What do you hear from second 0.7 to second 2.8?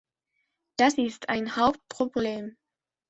Das ist ein Hauptproblem.